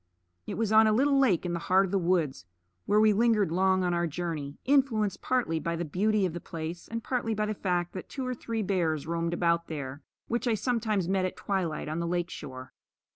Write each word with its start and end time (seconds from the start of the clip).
It 0.47 0.55
was 0.55 0.71
on 0.71 0.87
a 0.87 0.91
little 0.93 1.19
lake 1.19 1.45
in 1.45 1.53
the 1.53 1.59
heart 1.59 1.85
of 1.85 1.91
the 1.91 1.99
woods, 1.99 2.47
where 2.87 2.99
we 2.99 3.13
lingered 3.13 3.51
long 3.51 3.83
on 3.83 3.93
our 3.93 4.07
journey, 4.07 4.57
influenced 4.65 5.21
partly 5.21 5.59
by 5.59 5.75
the 5.75 5.85
beauty 5.85 6.25
of 6.25 6.33
the 6.33 6.39
place, 6.41 6.87
and 6.87 7.03
partly 7.03 7.35
by 7.35 7.45
the 7.45 7.53
fact 7.53 7.93
that 7.93 8.09
two 8.09 8.25
or 8.25 8.33
three 8.33 8.63
bears 8.63 9.05
roamed 9.05 9.35
about 9.35 9.67
there, 9.67 10.01
which 10.27 10.47
I 10.47 10.55
sometimes 10.55 11.07
met 11.07 11.25
at 11.25 11.37
twilight 11.37 11.87
on 11.87 11.99
the 11.99 12.07
lake 12.07 12.31
shore. 12.31 12.73